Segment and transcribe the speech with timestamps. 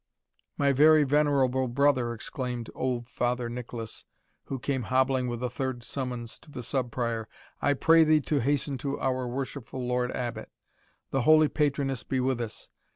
[0.57, 4.05] "My very venerable brother," exclaimed old Father Nicholas,
[4.45, 7.29] who came hobbling with a third summons to the Sub Prior,
[7.61, 10.49] "I pray thee to hasten to our worshipful Lord Abbot.
[11.11, 12.71] The holy patroness be with us!